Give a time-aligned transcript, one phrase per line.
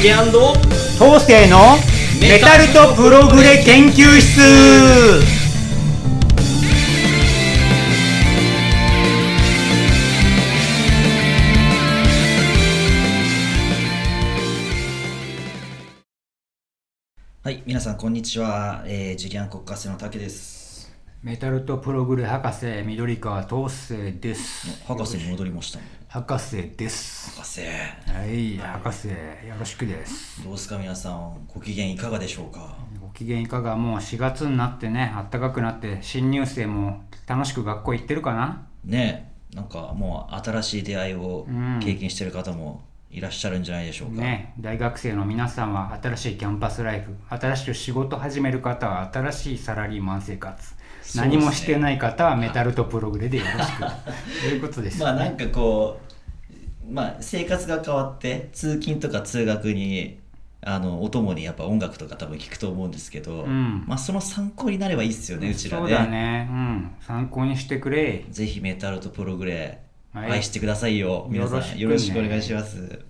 [0.00, 1.58] 竹東西の
[2.20, 4.40] メタルとプログレ研究室
[17.42, 18.84] はい、皆さんこんにちは。
[18.86, 20.92] えー、ジュリアン国家生の竹です。
[21.24, 25.97] メタルとプログレ博士緑川東西です博士に戻りましたね。
[26.08, 27.36] 博士です。
[27.36, 27.60] 博士。
[27.60, 29.14] はい博士よ
[29.60, 30.42] ろしくです。
[30.42, 32.76] どうですか皆さん、ご機嫌いかがでしょうか？
[32.98, 38.66] ご機嫌いかがもう4月になってね暖かくなって新入生も楽しく学校行ってるかな？
[38.84, 41.78] ねえ、なんかもう新しい出会いをうん。
[41.82, 42.80] 経験してる方も
[43.10, 44.20] いらっしゃるんじゃないでしょうか。
[44.20, 50.78] ね大学生の皆さんは新しいキャンパスライフ新しく仕事始める方は新しいサラリーマン生活、ね。
[51.14, 53.78] 何もしてない方はメタルとプログレでよろしく。
[54.48, 55.12] ということですよね。
[55.14, 56.00] まあなんかこ
[56.90, 60.18] う、まあ生活が変わって、通勤とか通学に、
[60.60, 63.84] あの、お供にやっぱ音楽とか多分聞くと思うんですけど、うん。
[63.86, 66.48] まあその参考になればいいっすよね、うちらそうだね。
[66.50, 66.90] うん。
[67.00, 68.26] 参考にしてくれ。
[68.30, 69.80] ぜひメタルとプログレ
[70.12, 70.30] はい。
[70.32, 71.56] 愛してくださいよ、皆さん。
[71.56, 71.82] よろしくね。
[71.82, 73.07] よろしくお願いします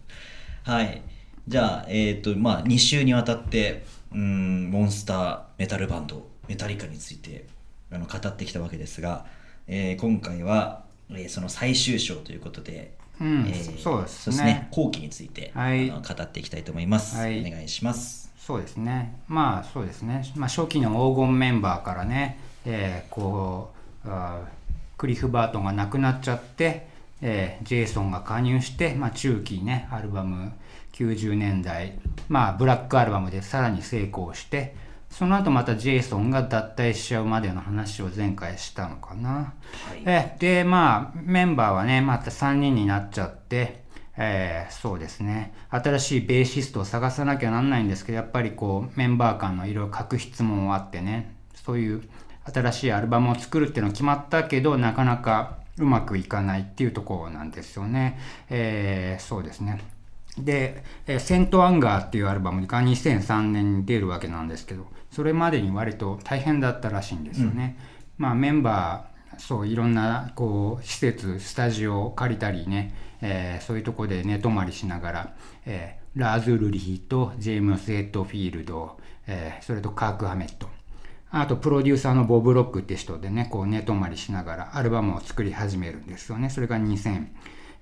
[0.68, 1.00] はい。
[1.48, 7.46] じゃあえっ、とまあ2週にわたってうんモンスターメタルバンドメタリカについて
[7.90, 9.24] あの語ってきたわけですが、
[9.66, 14.68] えー今回は、えーその最終章ということで、うんえーそうですね。
[14.70, 15.90] 後期について、はい。
[15.90, 17.40] あの語っていきたいと思います、はい。
[17.40, 18.30] お願いします。
[18.38, 19.18] そうですね。
[19.26, 23.72] まあそうですね、まあ、初期の黄金メンバーからね、えーこ
[24.04, 24.58] うあー
[24.98, 26.88] クリフ・バートンが亡くなっちゃって、
[27.22, 30.52] えージェイソンが加入して、まあ、中期ねアルバム
[30.92, 34.74] 90年代まあブラックアルバムでさらに成功して
[35.10, 39.30] その後またジェイソンが脱退しちゃうまでの話を前回したのかな。
[39.30, 39.54] は
[39.96, 40.02] い。
[40.04, 43.84] えでまあメンバーはねまた3人になっちゃって、
[44.16, 45.54] えーそうですね。
[45.70, 51.34] 新しいベーシストを探さなきゃなんないんですけどやっぱりこうメンバー間のいろいろ確執もあってね。
[51.54, 52.02] そういう
[52.44, 58.18] 新しいアルバムを作るっていうの決まったけどなかなかうまくいかないっていうところなんですよね。
[58.50, 59.80] えーそうですね
[60.38, 67.76] で、えーセントアンガーっていうアルバムが2003年に出るわけなんですけど、それまでに割と大変だったらしいんですよね。
[68.18, 75.34] まあメンバー、そういろんなこう施設、スタジオを借りたりね、えーそういうとこで寝泊まりしながら、
[75.66, 80.68] えーラーズ・ルリヒとジェームス・ヘッドフィールド、えーそれとカーク・ハメット、
[81.30, 86.48] あとプロデューサーのボブ・ロックって人でね、こう寝泊まりしながらアルバムを作り始めるんですよね。
[86.48, 87.28] それが2001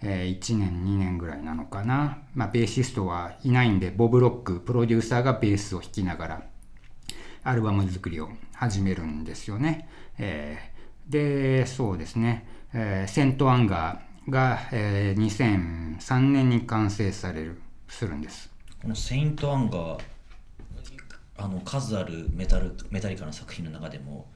[0.03, 2.19] 年、2年ぐらいなのかな。
[2.35, 6.43] まあ、ベーシストはいないんで、ボブ・ロック、プロデューサーがベースを弾きながら、
[7.45, 9.89] アルバム作りを始めるんですよね。
[10.19, 18.51] えーで、そうですね、えーセント・アンガーが、えー2003年に完成される、するんです。
[18.83, 20.01] この「セント・アンガー」
[21.39, 24.27] あの数あるメタルメタリカの作品の中でも、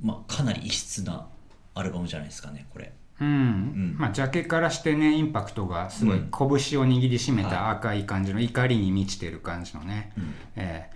[0.00, 1.26] まあ、かなり異質な
[1.74, 2.92] アルバムじゃないですかねこれ。
[3.20, 10.12] うん、まあジャケからしてねインパクトがすごい拳を握りしめた赤い感じの怒りに満ちてる感じのね、
[10.56, 10.94] えー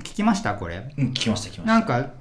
[0.00, 0.92] 聞きましたこれ？
[0.98, 1.72] うん聞きました聞きました。
[1.72, 2.12] なんか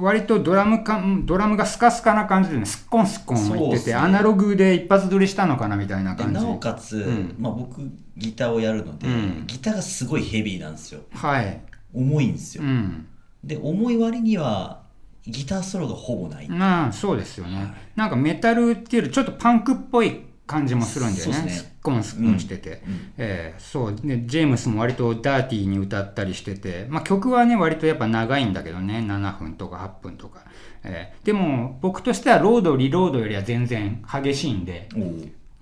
[0.00, 3.96] 割とドラムかドラムがスカスカな感じでねすっこんすっこんいってて、ね。
[3.96, 6.34] アナログで一発撮りしたのかなみたいな感じ。
[6.34, 7.34] でなおかつ、うん。
[7.38, 7.80] まあ、僕
[8.16, 9.44] ギターをやるので、うん。
[9.46, 11.00] ギターがすごいヘビーなんですよ。
[11.12, 11.60] はい。
[11.94, 13.06] 重いんですよ、うん。
[13.42, 14.82] で重い割には
[15.26, 21.34] ギターソロがほぼない、まあそうですよね、なんかメタルっていうよりちょっとパンクっぽい感じもするんだよね。
[21.34, 21.50] すね。
[21.50, 22.82] すっこんすっこんしてて、
[23.18, 23.94] えーそう。
[23.94, 29.04] でジェームスも割とダーティーに歌ったりしてて、まあ、曲はね割とやっぱ長いんだけどね。
[29.06, 30.40] 7分とか8分とか、
[30.82, 34.88] えーでも僕としてはロードリロードよりは全然激しいんで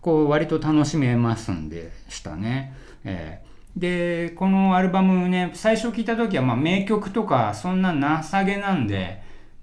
[0.00, 2.72] こう割と楽しめますんでしたね。
[3.04, 7.92] えーで、このアルバムね、最初聞いた時はまあ名曲とかそんな
[8.22, 9.20] 情げなんで、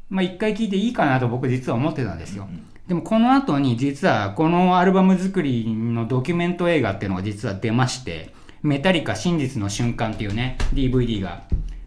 [0.10, 2.48] まあ一回聴いていいかなと僕実は思ってたんですよ。
[2.94, 8.32] でもこの後に実はこのアルバム作りのドキュメント映画っていうのが実は出まして、
[8.62, 11.42] メタリカ真実の瞬間っていうね、DVD が。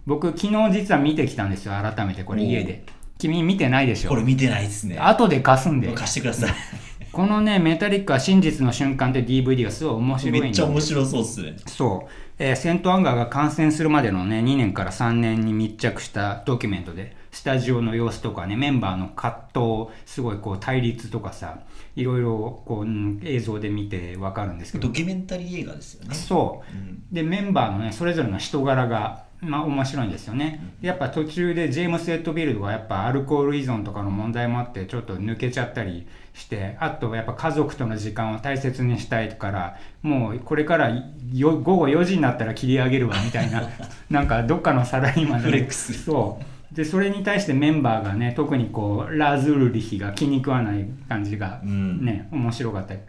[0.05, 2.85] 僕昨日実は見てきたんですよ、改めてこれ家で。
[3.19, 4.08] 君見てないでしょ？
[4.11, 5.93] これ見てないですね後で貸すんで。
[5.93, 6.50] 貸してください
[7.12, 12.11] このね、メタリックは真実の瞬間って DVD がすごい面白いんめっちゃ面白そうっすねそう。
[12.41, 21.59] えーセントアンガーが感染するまでのね、2年から3年に密着したドキュメントで、スタジオの様子とかね、メンバーの葛藤、すごいこう対立とかさ、
[21.94, 26.62] いろいろこう、うん映像で見てわかるんですけどド、キュメンタリー映画ですよねそ
[27.12, 27.15] う。
[27.15, 30.77] で、メンバーのね、それぞれの人柄が、まあ面白いんですよね。
[30.81, 40.89] やっぱ途中でジェームス・エッドビルドがやっぱアルコール依存とかの問題もあってちょっと抜けちゃったりして、あとやっぱ家族との時間を大切にしたいから、もうこれから
[41.35, 43.69] よ午後4時になったら切り上げるわみたいな、
[44.09, 46.56] なんかどっかのサラリーマンフレックスそう。
[46.76, 52.05] で、それに対してメンバーがね、特にこう、ラーズルリヒが気に食わない感じがうん。
[52.05, 52.94] ね、面白かった。
[52.94, 53.00] り。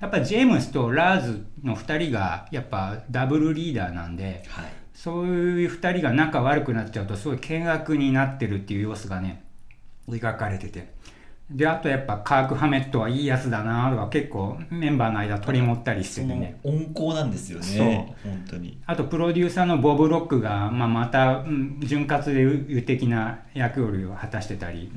[0.00, 4.72] やっぱジェームスとラーズの2人がやっぱダブルリーダーなんで、はい。
[4.94, 9.42] そういう2人が仲悪くなっちゃうとすごい険悪になってるっていう様子がね
[10.08, 10.92] 描かれてて
[11.54, 16.58] であとやっぱカーク・ハメットはいいやつだなとか結構メンバーの間取り持ったりしててね。
[16.62, 18.80] 温厚なんですよね本当に。
[18.86, 24.90] あとプロデューサーのボブ・ロックが、まあ、また、うん潤滑で有的な役割を果たしてたり、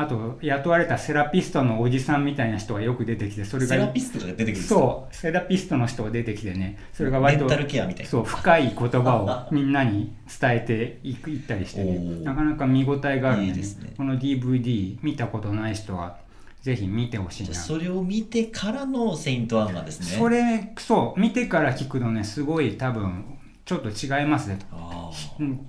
[0.00, 4.74] あと雇われたセラピストのおじさんみたいな人がよく出てきてそれがセラピストが出てくるんですか？
[4.76, 6.78] そうセラピストの人が出てきてね。
[6.92, 8.10] それが割とメンタルケアみたいな。
[8.10, 11.98] そう深い言葉をみんなに伝えていくいったりしてね。
[12.22, 13.92] なかなか見応えがあるんで,、いいですね。
[13.96, 16.16] この DVD 見たことない人は
[16.62, 17.54] ぜひ見てほしいな。
[17.54, 20.06] それを見てからのセイントアンガーですね。
[20.16, 23.24] それそう見てから聞くとねすごい多分
[23.64, 24.58] ちょっと違いますね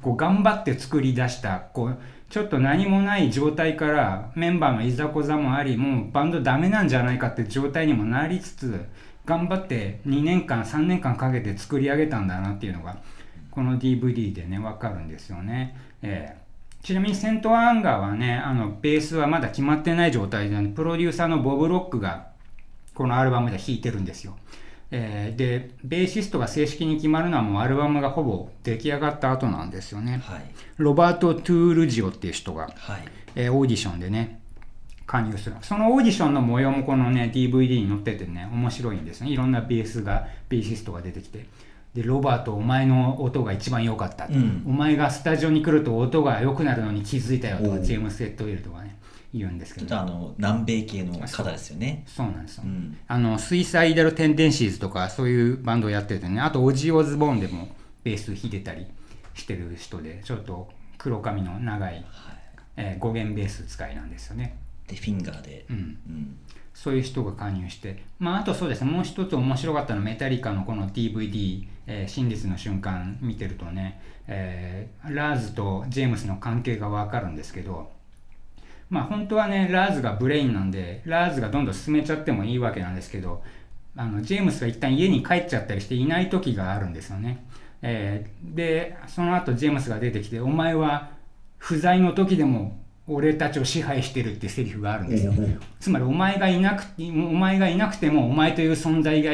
[0.02, 1.98] こう頑張って作り出したこう
[2.30, 8.86] ちょっと何もない状態からメンバーのいざこざもありもうバンドダメなんじゃないかって状態にもなりつつ
[9.26, 12.98] 頑張って2年間3年間かけて作り上げたんだなっていうのが
[13.50, 15.76] この DVD でね分かるんですよね。
[16.02, 16.50] ええ
[16.82, 22.30] ちなみにセントアンガーはねあのベースはまだ決まってない状態で、ね、プロデューサーのボブ・ロックが
[22.94, 24.38] このアルバムで弾いてるんですよ。
[24.92, 30.22] えーでベーシストが正式に決まるのはもうアルバムがほぼ出来上がった後なんですよね。
[30.28, 30.34] あ。
[30.34, 30.44] はい。
[30.78, 33.04] ロバート・トゥルージロっていう人が、はい。
[33.36, 34.42] えーオーディションでね
[35.06, 35.56] 加入する。
[35.62, 39.30] そのオーディションの模様もこのね DVD に載っててね面白いんですね。
[39.30, 41.46] いろんなベースがベーシストが出てきて。
[41.94, 48.96] でロバートお前の音が一番良かったと、うんお前がスタジオに来ると音が良くなるのに気づいたよとかジェームス・ヘットフィールドがね
[49.34, 52.04] 言うんですけどちょっとあの南米系の方ですよね。
[52.08, 52.58] そうなんです。
[52.58, 52.98] よ、うん。
[53.08, 56.42] あのスイサイダル・テンデンシーズとかそういうバンドをやっててね。
[56.42, 57.70] あとオジー・オズボーンでも
[58.04, 58.88] ベース弾いてたり
[59.36, 62.04] してる人でちょっと黒髪の長い、はい。
[62.78, 64.58] えー、5弦ベース使いなんですよね。
[64.88, 65.66] でフィンガーで。
[65.70, 65.76] うん。
[65.76, 66.38] うん。
[66.74, 68.92] そういう人が加入して、まあ、あとそうですね。
[68.92, 77.92] もう一つ面白かったのはメタリカのこの DVD「えー真実の瞬間」見てるとね、えーラーズとジェームスの関係が分かるんですけど
[78.90, 83.44] まあ本当はねラーズがブレインなんでラーズがどんどん進めちゃってもいいわけなんですけど
[83.96, 87.46] あのジェームスが一旦家に帰っちゃったりしていない時があるんですよね、
[87.82, 91.12] えーでその後ジェームスが出てきて「お前は
[91.58, 92.78] 不在の時でも
[93.08, 95.34] 俺たちを支配してる」ってセリフがあるんですよ。
[95.80, 99.32] つまりお前がいなくてお前がいなくてもお前という存在が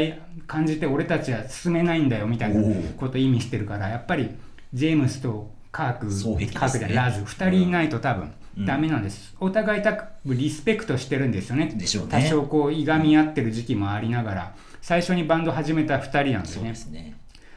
[0.48, 2.62] 感じて俺たちは進めないんだよみたいな
[2.98, 4.30] ことを意味してるからやっぱり
[4.74, 6.12] ジェームスとカーク、ね。
[6.54, 9.92] カークでラーズ2人いないと多分うんダメなんです、お互い多
[10.26, 11.74] 分リスペクトしてるんですよね。
[11.76, 12.12] でしょうね。
[12.12, 14.56] 多少こういがみ合ってる時期もありながら。
[14.86, 17.16] 最初にバンド始めた2人なんですそうね。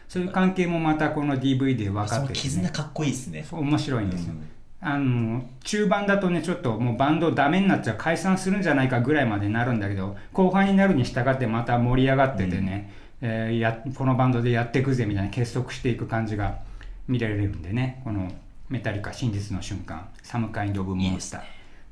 [0.09, 3.47] そういう関係もまたこの DVD で分かってて、ね、絆かっこいいですね。
[3.53, 4.49] 面白いんですよ、うん。
[4.81, 12.91] あの中盤だとねちょっともうバンドダメになっちゃう解散するんじゃないかぐらいまでなるんだけど後半になるに従ってまた盛り上がっててね、
[13.21, 16.61] えーやこのバンドでやっていくぜみたいな結束していく感じが
[17.09, 18.01] 見られるんでね。
[18.05, 18.33] この
[18.69, 21.43] 「メタリカ真実の瞬間サムカインド・オブ・モンスター」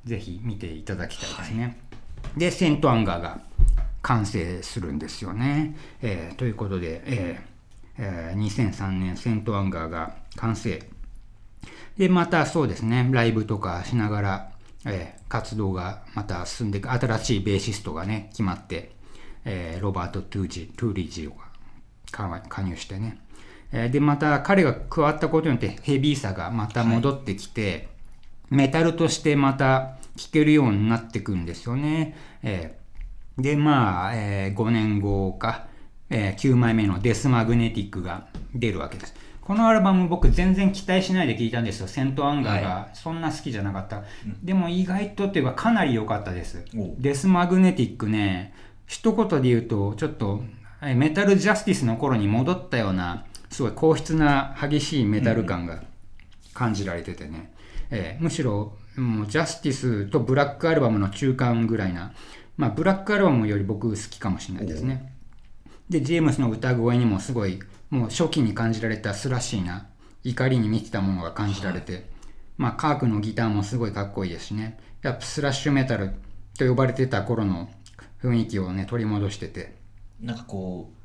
[0.04, 1.78] ぜひ見ていただきたいですね、
[2.36, 3.40] でセント・アンガーが
[4.02, 7.56] 完成するんですよね、えーということで、えー
[7.98, 10.80] えー2003年セント・アンガーが完成。
[11.96, 14.52] で、またそうですね、ライブとかしながら、
[14.84, 18.92] えー活動がまた進んでいく、新しいベーシストがね、決まって、
[19.44, 21.32] えーロバート・トゥージ、トゥルージロが
[22.12, 23.18] 加加入してね。
[23.72, 27.88] えーで、また彼が加わったことによってヘビーさがまた戻ってきて、
[28.50, 32.16] メタルとしてまた聴けるようになってくんですよね。
[32.42, 32.86] えー
[33.38, 35.66] で、まあ、え5年後か、
[36.08, 39.14] え9枚目の Death Magnetic が出るわけです。
[39.42, 41.86] このアルバム僕全然期待しないで聴いたんですよ。
[41.86, 42.26] St.
[42.26, 44.02] Anger がそんな好きじゃなかった。
[44.42, 46.94] でも意外とっていうかかなり良かったですお。
[46.98, 48.54] Death Magnetic ね、
[48.86, 50.42] 一言で言うとちょっと
[50.82, 55.82] えメタルジャスティスの頃に戻ったようなすごい硬質な激しいメタル感が
[56.54, 57.52] 感じられててね、
[57.90, 62.12] えーむしろもうジャスティスとブラックアルバムの中間ぐらいな、
[62.56, 65.12] まあ、ブラックアルバムより僕好きかもしれないですね。
[65.88, 67.60] で、ジェームスの歌声にもすごい、
[67.90, 69.86] もう初期に感じられたスラッシーな
[70.24, 72.08] 怒りに満ちたものが感じられて、
[72.56, 74.78] まあ、カークのギターもすごいかっこいいですしね。
[75.02, 76.12] やっぱスラッシュメタル
[76.58, 77.68] と呼ばれてた頃の
[78.22, 79.76] 雰囲気をね、取り戻してて。
[80.20, 80.95] なんかこう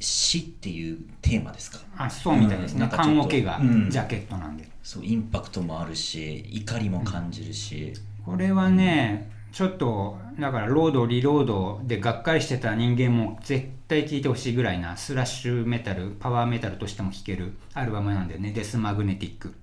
[0.00, 1.78] 死っていうテーマですか？
[1.96, 3.90] あそうみたいですね、うん棺桶がうん。
[3.90, 7.92] ジャケットなんで、そうインパクトもあるし怒りも感じるし、
[8.24, 18.52] これはねちょっとだからロードリロードでがっかりしてた人間も絶対聴いてほしいぐらいなスラッシュメタルパワーメタルとしても聴けるアルバムなんでね。
[18.52, 19.54] デスマグネティック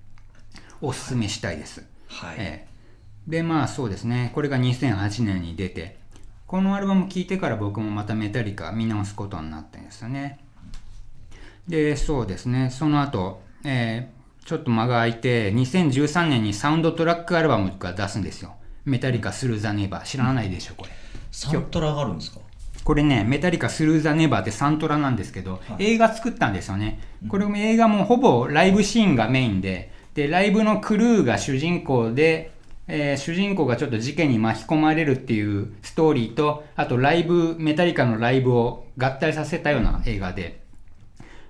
[0.82, 2.76] おすすめしたいです、はい、ええ。
[3.28, 4.32] でまあそうですね。
[4.36, 5.98] これが2008年に出て
[6.56, 10.40] このアルバム聴いてから僕もまたメタリカ見直すことになったんですよね。
[11.68, 12.70] でそうですね。
[12.70, 18.54] その後、えーちょっと間が空いて2013年にサウンドトラックアルバムが出すんですよ。
[18.86, 20.06] メタリカスルーザネバー。
[20.06, 20.92] 知らないでしょこれ。
[21.30, 22.40] サントラがあるんですか？
[22.86, 27.02] これね、メタリカスルーザネバーってサントラなんですけど、映画作ったんですよね。
[27.28, 32.55] これも映画もほぼライブシーンがメインで、で、ライブのクルーが主人公で、
[32.88, 40.64] えー主人公がちょっと事件に巻き込まれるっていうストーリーと、あとライブ、メタリカのライブを合体させたような映画で、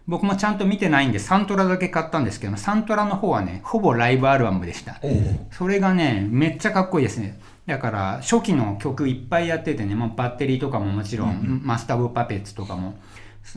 [0.08, 5.00] 僕もちゃんと見てないんで、サントラだけ買ったんですけど、サントラの方はね、ほぼライブアルバムでした。
[5.52, 7.40] それがね、めっちゃかっこいいですね。
[7.66, 12.96] だから、初期の曲いっぱいやっててね、もうバッテリーとかももちろん、マスター・オブ・パペッツとかも、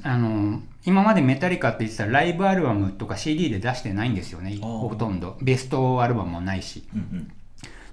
[0.03, 5.37] あの、今までメタリカって言ってたらライブアルバムとか CD で出してないんですよね、ほとんど。
[5.43, 6.85] ベストアルバムもないし。
[6.95, 7.33] うんうん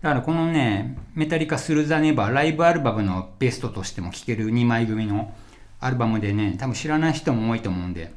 [0.05, 5.33] だからこのね、メタリカ・スルザ・ネバー、ライブアルバムのベストとしても聴ける2枚組の
[5.79, 8.13] アルバムでね、多分知らない人も多いと思うんで、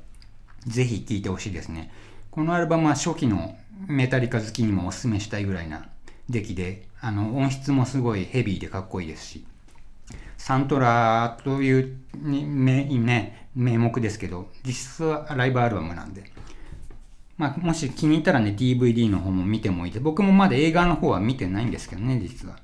[0.66, 1.90] ぜひ聴いてほしいですね。
[2.30, 5.88] このアルバムは初期のメタリカ好きにもおすすめしたいぐらいな
[6.28, 9.47] 出来で、あの音質もすごいヘビーでかっこいいですし、
[10.37, 16.25] サントラという,、ね、名目ですけど、実質はライブアルバムなんで、
[17.38, 22.59] まあ、もし気に入ったらね、DVD の方も見てもいいで、僕もまだ映画の方は見てないんですけどね、実は。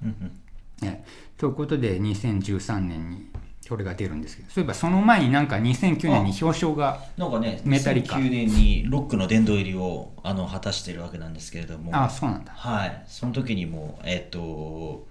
[1.38, 3.26] ということで、2013年に
[3.68, 11.94] これが出るんですけど、そういえばその前になんか2009年に表彰が、なんかねメタリカ2009年にロックの殿堂入りをあの果たしているわけなんですけれども。
[11.94, 12.52] ああ、そうなんだ。
[12.52, 13.04] はい。
[13.06, 15.06] その時にもえっ、と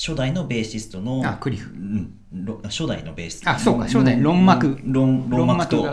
[0.00, 1.70] 初代のベーシストのあクリフ。
[1.72, 3.50] うんロ初代のベーシスト。
[3.50, 4.18] あそうか初代。
[4.18, 4.78] ロンマク。
[4.82, 5.90] ロンロンマクとク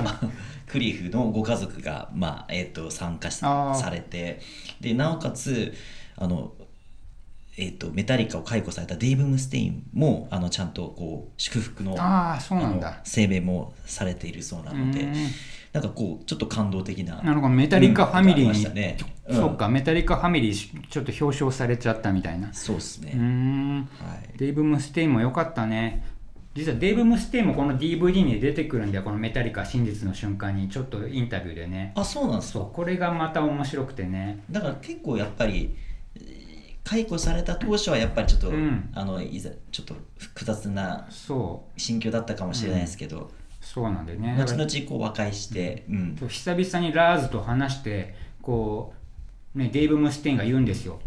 [0.67, 4.39] クリフのご家族が、まあえっと参加されて。
[4.79, 5.73] でなおかつ
[6.15, 6.53] あの
[7.57, 13.01] えっとメタリカを解雇されたデイブ・ムステインもあのちゃんとこう祝福のああ、そうなんだ。
[13.03, 15.01] 声明もされているそうなので。
[15.01, 15.13] うん
[15.77, 22.51] なんかこうちょっと感動的ななるほど、メタリカファミリーに、ましたねうんそうか、メタリカファミリーちょっと表彰されちゃったみたいな。
[22.53, 23.87] そうですね、
[24.37, 26.03] デイブ・ムステインも良かったね。
[26.55, 31.91] 実はデイブ・ムステインもこの DVD に出てくるんだよ、このメタリカ真実の瞬間に、ちょっとインタビューでね。
[31.95, 34.43] あそうなんですかこれがまた面白くてね。
[34.49, 35.75] だから結構やっぱり
[36.15, 36.47] えー
[36.83, 41.05] 解雇された当初はやっぱりちょっと、うんあのいざちょっと複雑な
[41.75, 43.29] 心境だったかもしれないですけど、
[43.77, 44.35] そうなんだよね。
[44.35, 46.15] 後々こう和解して、うん。
[46.27, 48.95] 久々にラーズと話してこ
[49.55, 50.99] う、ね、デイブ・ムステインが言うんですよ。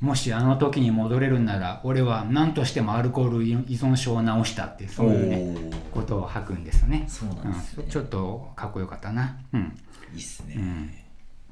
[0.00, 7.04] もしあの時に戻れるんなら俺は何としてもアルコール依存症を治したってそういうねことを吐くんですよね。
[7.08, 7.82] そうなんですね。
[7.84, 7.90] うん。
[7.90, 9.36] ちょっとかっこよかったな。
[9.52, 9.76] うん。
[10.14, 10.90] いいっすね、うん。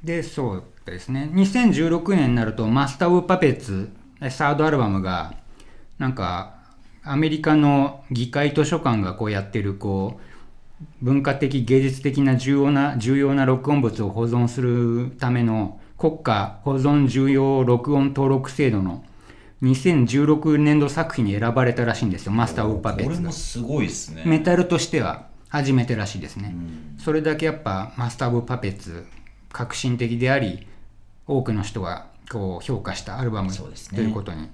[0.05, 1.29] でそうですね。
[1.33, 3.91] 2016年になるとマスター・オブ・パペッツ
[4.31, 5.35] サードアルバムが
[5.99, 6.55] なんか
[7.03, 10.32] アメリカの議会図書館がこうやってるこう
[11.01, 19.05] 文化的芸術的な重要な重要な録音物を保存するための国家保存重要録音登録制度の
[19.63, 22.33] 2016年度作品に選ばれたらしいんですよ。
[22.33, 24.25] マスター・オブ・パペッこれもすごいですね。
[24.27, 26.99] メタルとしては初めてらしいですね、うん。
[26.99, 29.07] それだけやっぱマスター・オブ・パペッツ
[29.53, 30.67] 革新的であり
[31.29, 33.57] 多くの人がこう評価したアルバムね。
[33.95, 34.49] ということに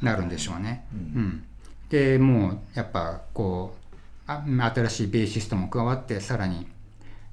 [0.00, 0.84] なるんでしょうね。
[0.92, 1.44] ううんん。
[1.88, 3.81] でもうやっぱこう
[4.26, 4.42] あ
[4.74, 6.66] 新しいベーシストも加わってさらに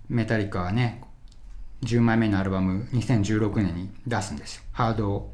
[0.09, 1.01] メタリカはね
[1.83, 4.63] 10枚目のアルバム2016年に出すんですよ。
[4.71, 5.29] Hardwired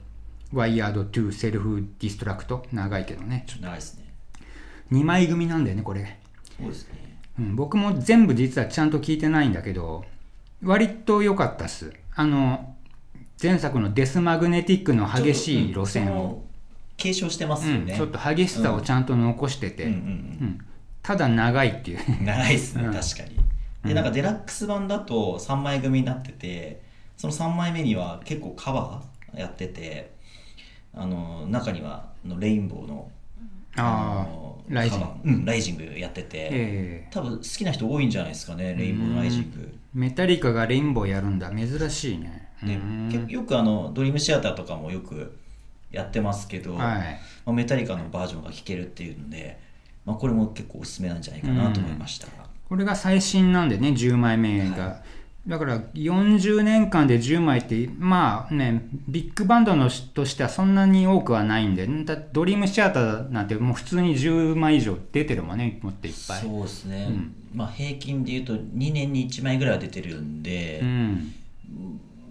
[0.53, 2.65] to Self-Destruct。
[2.71, 3.45] 長いけどね。
[3.47, 4.05] ちょっと長いですね。
[4.91, 6.19] 2枚組なんだよねこれ。
[6.57, 7.17] そうですね。
[7.39, 10.05] うん、僕も全部実はちゃんと聞いてないんだけど
[10.63, 11.91] 割と良かったっす。
[12.15, 12.75] あの
[13.41, 16.45] 前作の Death Magnetic の激しい路線を、
[16.95, 19.97] 継承してますよね、うんちょっと激しさをちゃんと残してて、うんうん。
[19.97, 20.01] う
[20.45, 20.65] ん
[21.05, 21.99] ただ長いっていう。
[22.19, 22.93] うん長いですね、うん。
[22.93, 23.37] 確かに。
[23.87, 26.81] でなんかデラックス版だと3枚組になってて
[27.17, 30.11] その3枚目には結構カバーやってて
[30.91, 33.11] あの中にはあのレインボーの
[33.75, 35.05] あのーライジング。
[35.05, 41.51] カバーうんライジングやってて、え多分好きな人多いんじゃないですかねレインボーのライジング、ーメタリカがレインボーやるんだ。
[41.51, 42.49] 珍しいね。
[42.63, 43.09] ねうん。
[43.11, 45.37] 結構よくあのドリームシアターとかもよく
[45.91, 46.97] やってますけど、はい。
[47.45, 49.59] まあ、メタリカのバージョンが聴けるっていうので、
[50.05, 52.27] まあ、これも結構おすすめなんじゃないかなと思いました。
[52.27, 52.33] が、
[52.69, 55.01] これが最新なんでね10枚目が、は
[55.47, 66.41] だから40年間で10枚ってまあねビッグバンドのしとしてはそんなに多くはないんでだドリームシアターなんてもう普通に10枚以上出てるもんねもっといっぱい。
[66.41, 67.35] そうですね、うん。
[67.53, 71.33] まあ平均で言うと2年に1枚ぐらいは出てるんで、うん。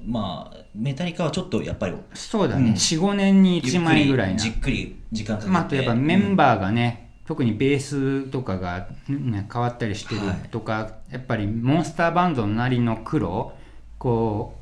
[0.07, 2.75] まあメタリカはちょっとやっぱりそうだね、うん。
[2.75, 4.39] 45年に1枚ぐらいな。
[4.39, 13.53] じっくりじっくり時間かけて、まあ、あとやっぱメンバーがね、特にベースとかが、ね、変わったりしてるとか、やっぱりモンスターバンドなりの苦労
[13.99, 14.55] こ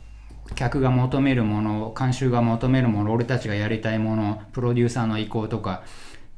[0.49, 5.83] う客が求めるもの監修が求めるもの俺たちがやりたいものプロデューサーの意向とか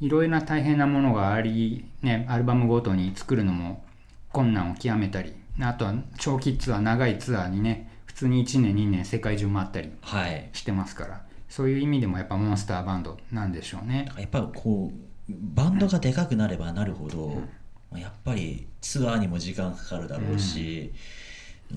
[0.00, 3.84] いろいろな大変なものがあり、ね、アルバムごとに作るのも
[4.32, 14.10] 困難を極めたりあとは長期ツアー長いツアーにね普通に1年2年世界中回ったりはいしてますからそういう意味でもやっぱモンスターバンドなんでしょうね。
[14.18, 17.42] やっぱりこうバンドがでかくなればなるほど、
[17.98, 20.92] やっぱりツアーにも時間かかるだろうし、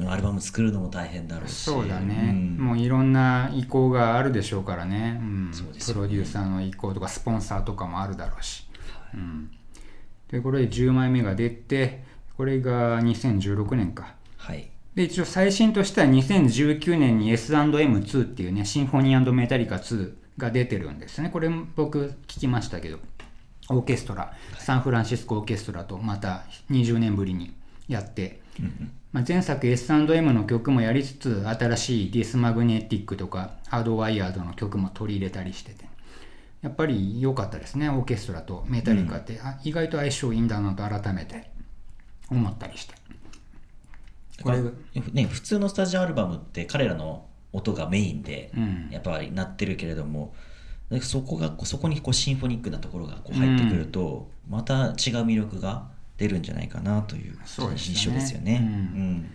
[0.06, 1.64] アルバム作るのも大変だろうし。
[1.64, 2.58] そうだね、ん。
[2.58, 5.50] もういろんな意向があるでしょうからね、うん。
[5.54, 6.08] そうですよね。
[6.08, 8.68] プロデューサーの意向とかスポンサーとかもあるだろうし。
[9.14, 9.52] うん、
[10.28, 12.04] ということで10枚目が出て
[12.36, 14.16] これが2016年か。
[14.38, 14.70] はい。
[14.94, 21.30] で一応最新としては2019年に S&M2 っていうねシンフォニーメタリカ2が出てるんですね。
[21.30, 23.00] これも僕聞きましたけど
[23.70, 27.54] オーケストラサンフランシスコオーケストラとまた20年ぶりに
[27.88, 28.92] やってうんうん。
[29.14, 35.86] まあ、前作 S&M の曲もやりつつ新しいディスマグネティックとかハードワイヤードの曲も取り入れたりしてて
[36.62, 41.50] やっぱり良かったですねオーケストラとメタリカって、あ意外と相性いいんだなと改めて
[42.30, 42.96] 思ったりして。
[44.44, 44.62] これ
[45.14, 48.90] ね普通のスタジオアルバムって彼らの音がメインでうん。
[48.92, 50.34] やっぱりなってるけれども、
[50.90, 54.92] でそこがそこにこうシンフォニックなところがこう入ってくると、また違う
[55.26, 57.38] 魅力が出るんじゃないかなという
[57.76, 58.60] 印象ですよね。
[58.62, 58.68] うん。
[58.68, 59.30] うん。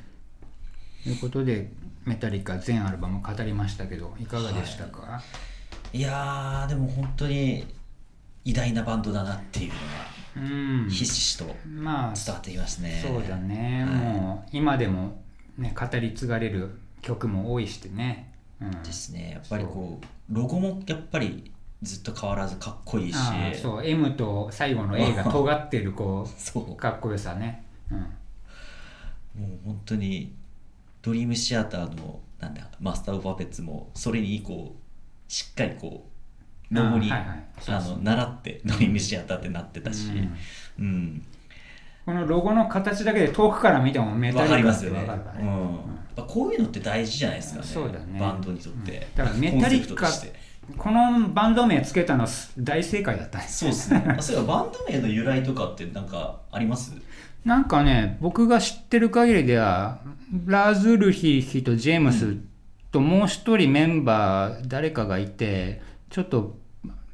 [1.04, 1.70] ということで
[2.04, 5.22] メタリカ全アルバム語りましたけどいかがでしたか、
[5.92, 6.00] い。
[6.00, 7.66] やーでも本当に
[8.44, 9.76] 偉大なバンドだなっていうの
[10.36, 10.40] う
[10.84, 10.84] ん。
[10.86, 13.04] がひしひしと伝まあわっていますね。
[13.06, 13.94] そうだね、はい。
[13.96, 15.22] もう今でも、
[15.58, 18.41] ね、語り継がれる曲も多いしてね、うん、
[18.84, 19.32] ですね。
[19.32, 21.50] やっぱりこうロゴもやっぱり
[21.82, 23.16] ずっと変わらずかっこいいし。
[23.60, 23.84] そう。
[23.84, 26.72] M と最後の A が 尖ってるこそう。
[26.72, 30.34] うかっこよさね、うん、もう本当に
[31.02, 36.08] ドリームシアターのなんだマスター・オブ・パペッツもそれにこうしっかりこ
[36.70, 40.10] うロゴに習ってドリームシアターってなってたし、
[40.78, 41.24] うん
[42.04, 45.00] このロゴの形だけで遠くから見てもメタリカってますよね。
[45.00, 45.48] わかるからね、うん。
[45.50, 48.18] やっぱこういうのって大事じゃないですかねそうだね。
[48.18, 50.08] バンドにとって、だからメタリカ
[50.76, 54.14] このバンド名つけたのは大正解だったねそうですね。
[54.18, 56.94] あそういえばバンド名の由来とかってなんかあります？
[57.44, 60.00] なんかね僕が知ってる限りでは
[60.46, 62.36] ラズルヒヒとジェームス
[62.92, 66.56] ともう一人メンバー誰かがいてちょっと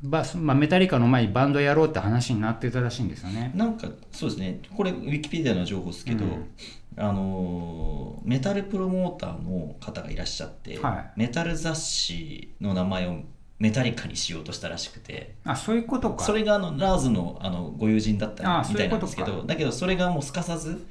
[0.02, 3.52] バス、まあ、メタリカの前にバンドやろうって話になってたらしいんですよね。
[3.54, 4.60] なんかそうですね。
[4.76, 6.48] これウィキペディアの情報ですけど、うん。
[6.96, 13.20] あのーメタルプロモーターの方がいらっしゃって、はメタル雑誌の名前を
[13.58, 15.34] メタリカにしようとしたらしくて。
[15.44, 16.24] あそういうことか。
[16.24, 20.86] それがあのラーズのあのご友人だったあみたいなんですけどだけどそれがもうすかさず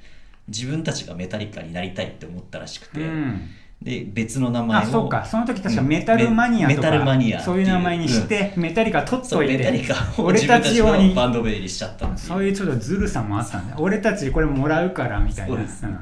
[0.47, 3.49] 自分たちがメタリカになりたいって思ったらしくて、うん、
[3.81, 4.81] で別の名前を。
[4.81, 5.23] あそうか。
[5.25, 7.39] その時確かメタルマニアとか、メメタルマニア。
[7.39, 11.09] っていうそういう名前にして、メタリカ取っといてメタリカを俺たちち用に。
[11.09, 13.75] のバンド名にしちゃったそういうちょっとずるさもあったんだ。
[13.79, 15.67] 俺たちこれもらうからみたいな。
[15.67, 15.99] そうん。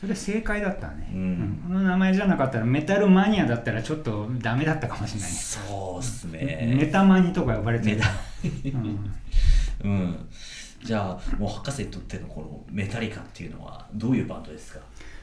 [0.00, 1.62] それ正解だったね、うん。
[1.66, 5.36] この名前じゃなかったらメタルマニアだったらちょっとダメだったかもしれないね。
[5.36, 7.96] そうっすメねタマニとか呼ばれてる。
[7.96, 9.00] メタうん。
[9.84, 10.28] うん。
[10.82, 14.80] じゃあもう博士にとってのこのメタリカっていうのはどういうバンドですか？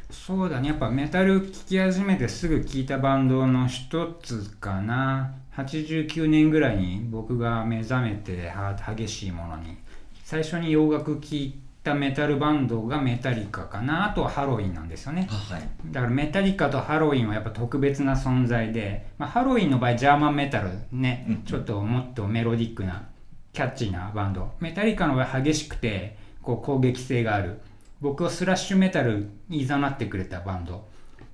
[0.09, 0.69] そうだね。
[0.69, 5.33] やっぱメタル聴き始めてすぐ聴いたバンドの一つかな。
[5.55, 9.77] 89年ぐらいに僕が目覚めては激しいものに。
[10.23, 14.11] 最初に洋楽聴いたメタルバンドがメタリカかな。
[14.11, 15.27] あとはハロウィンなんですよね。
[15.29, 15.61] はい。
[15.91, 21.43] だからメタリカとハロウィンはやっぱ特別な存在で、まあ、ハロウィンの場合ジャーマンメタルね、うん。
[21.43, 23.07] ちょっともっとメロディックな
[23.53, 24.53] キャッチーなバンド。
[24.59, 27.59] メタリカの場合激しくてこう攻撃性がある
[28.01, 30.87] 僕をスラッシュメタルに誘ってくれたバンド。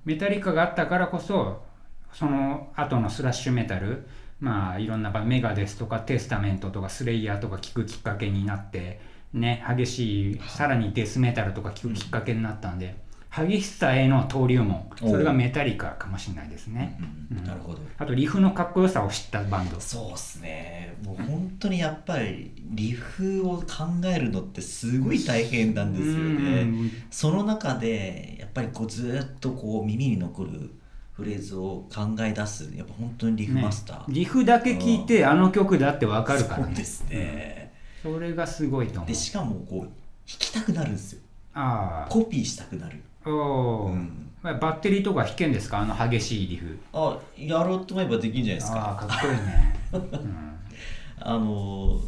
[0.05, 1.63] メタリカがあったからこそ
[2.13, 4.07] その後のスラッシュメタル
[4.39, 9.01] まあいろんなメガですとかテスタメントとかスレイヤーとか聞くきっかけになって
[9.33, 12.95] ね激しいさらにデスメタルとか聞くきっかけになったんで
[13.35, 14.89] 激しさへの登竜門。
[14.97, 16.97] それがメタリカかもしれないですね、
[17.31, 17.43] うんうん。
[17.45, 17.79] なるほど。
[17.97, 19.79] あとリフのかっこよさを知ったバンド。
[19.79, 20.95] そうっすね。
[21.03, 23.65] もう本当にやっぱりリフを考
[24.05, 26.91] えるのってすごい大変なんですようねん。
[27.11, 30.71] その中でやっぱりこうずっとこう耳に残る
[31.11, 32.71] フレーズを考え出す。
[32.75, 34.05] やっぱ本当にリフマスター、ね。
[34.09, 36.63] リフだけ聞いてあの曲だってわかるからね。
[36.65, 39.07] そうですね、それがすごいと思う。
[39.07, 39.89] でしかもこう弾
[40.25, 41.19] きたくなるんですよ。
[41.53, 43.01] あコピーしたくなる。
[43.14, 44.21] あうん。
[44.43, 45.79] バッテリーとか弾けんですか？
[45.79, 46.77] あの激しいリフ。
[46.93, 48.79] あやろうと思えばできるんじゃないですか。
[48.79, 50.59] ああかっこいいね、うん。
[51.19, 51.99] あの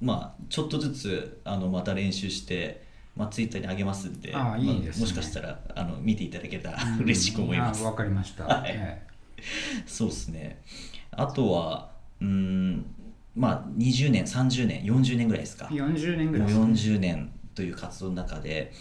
[0.00, 2.84] まあちょっとずつあのまた練習して、
[3.16, 4.84] まあ、ツイッターに上げますんでああいいですね。
[4.90, 8.72] まあもしかしたらあの見ていただけたら嬉しく思います、あわかりました、はい。
[8.72, 9.02] え
[9.86, 10.62] そうですね。
[11.10, 12.86] あとはうーん
[13.34, 15.68] まあ20年30年40年ぐらいですか。
[15.72, 16.64] え40年ぐらいですね。
[16.64, 18.72] 40年という活動の中で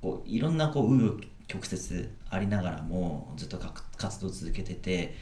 [0.00, 5.16] こういろんなこう紆余曲折ありながらもずっとか活動を続けてて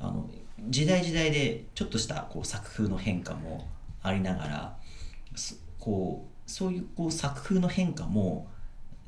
[0.00, 0.28] あの
[0.68, 3.68] 時代時代でちょっとしたこう作風の変化も
[4.02, 4.76] ありながら
[5.34, 8.48] そこうそういうこう作風の変化も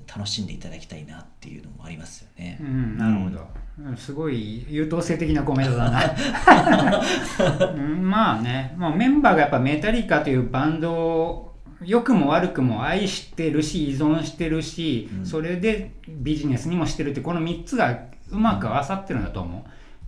[0.07, 2.59] 楽しんでいただきたいなっていうのもありますよね。
[2.61, 3.46] うん、なるほど、
[3.78, 6.02] うんすごい優等生的なコメントだな、
[7.72, 8.74] うんまあね。
[8.76, 11.47] もうメンバーがやっぱメタリカというバンドを
[11.83, 15.27] 良くも悪くも愛してるし依存してるし、うん。
[15.27, 19.62] それでビジネスにもしてるってこの3つがうまく合わさってるんだと思う。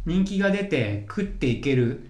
[0.06, 2.08] 人気が出て食っていける。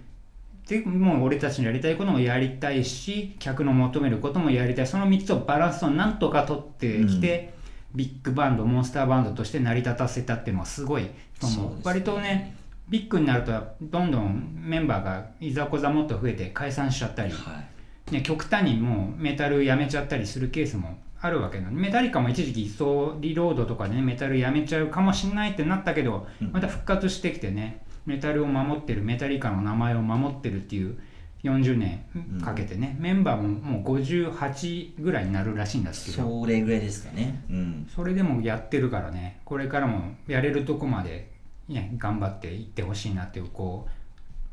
[0.67, 4.87] でもう俺たちのやりたいこともやりたいし客の求めることもやりたい。
[4.87, 7.53] その3つをバランスをなんとか取ってきて、
[7.95, 11.81] ビッグバンドモンスターバンドとして成り立たせたっていうのはすごいと思ね。
[11.85, 12.57] 割とね
[12.89, 17.80] ビッグになるとどんどんメンバーがいざこざもっと増えて解散しちゃったり、はい
[18.11, 26.53] ね、極端にもうメタルやめちゃったりするケースもあるわけなんでメタリカも一時期ソーリロードとかでねメタルやめちゃうかもしんないってなったけど、うん。
[26.53, 30.99] また復活してきてねメタルを守ってるメタリカの名前を守ってるっていう
[31.45, 32.05] 40年
[32.43, 36.41] かけてね、メンバーももう58ぐらいになるらしいんですけど。
[36.43, 37.43] それぐらいですかね。
[37.51, 37.89] うん。
[37.95, 41.31] それでもやってるからねこれからもやれるとこまで、
[41.69, 44.00] ね、頑張っていってほしいなっていうこう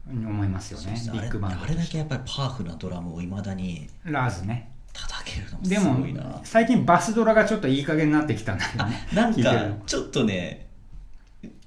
[0.10, 1.00] 思いますよね。
[1.12, 4.72] ビッグバンドあれあれだけやっぱりパワフルなドラムをいまだにラーズね。
[4.93, 6.41] 叩けるのもですもごいな。
[6.43, 9.08] 最近バスドラがちょっといい加減になってきたんだけどね。
[9.13, 10.67] なんかちょっとね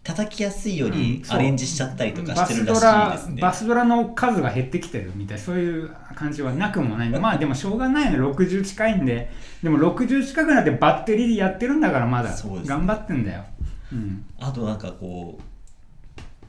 [0.02, 0.92] 叩きやすいようう。
[0.92, 3.42] にアレンジしちゃったりとかバしてるらしいスドラですね。
[3.42, 7.10] バスドラの数が減ってきてるみたいそういう感じはなくもない。
[7.20, 9.30] まあでもしょうがないの60近いんで。
[9.62, 12.30] でも60近くなってバッテリーでやってるんだからまだ。
[12.64, 13.44] 頑張ってんだよ、
[13.92, 15.42] うん、あとなんかこう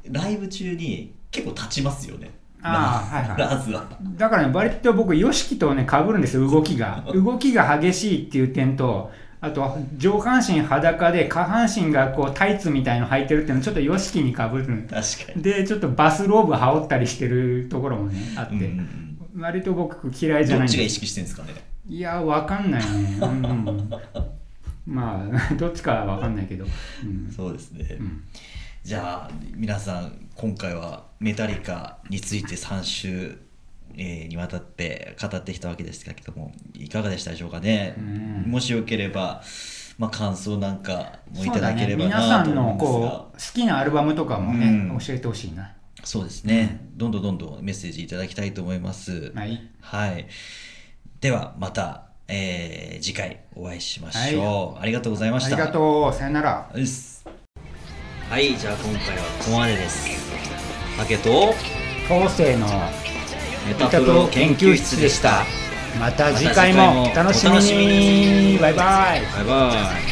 [0.09, 2.31] ライブ中に結構立ちますよね。
[2.63, 3.87] あーはいはいラーズは。
[4.17, 7.03] だからね、割と僕、YOSHIKI とね、被るんですよ、動きが。
[7.13, 14.87] 動きが激しいっていう点と、あと、上半身裸で、下半身がこう、タイツみたいの履いてるっていうの、ちょっと YOSHIKI に被る。
[14.87, 15.41] 確かに。
[15.41, 18.71] で、ちょっとバスローブ羽織ったりしてるところもね、あって、
[19.35, 20.73] 割と僕、嫌いじゃどないんです。
[20.73, 21.53] っちが意識してるんですかね？
[21.87, 23.17] いや、わかんないね。
[23.19, 23.89] うんうん、
[24.85, 26.65] まあ、 どっちかはわかんないけど。
[27.03, 27.97] うんそうですね。
[27.99, 28.21] うん
[28.83, 33.37] じゃあ皆さん今回はメタリカについて3週、
[33.95, 38.43] えーにわたって語ってきたわけですけどもいかがでしたでしょうかね、うん。
[38.51, 39.43] もしよければ、
[39.99, 43.09] まあ、感想なんかもいただければなとんの思うんですが。
[43.09, 44.97] こう好きなアルバムとかもね、うん。
[44.97, 45.73] 教えてほしいな。
[46.03, 46.87] そうですね。
[46.95, 49.31] どんどんどんどんメッセージいただきたいと思います。
[49.35, 49.61] はい。
[49.81, 50.25] はい。
[51.19, 55.55] ではまた、えー次回お会いしましょう、ありがとうございました。
[55.55, 56.13] ありがとう。
[56.13, 56.71] さよなら。
[58.31, 60.07] はいじゃあ今回はここまでです
[60.97, 61.53] 竹と
[62.07, 62.65] 当世の
[63.67, 65.43] メメタプロ研究室でした。
[65.99, 68.57] また次回もお楽しみに。
[68.57, 69.21] バイバイ。
[69.33, 70.10] バイバイ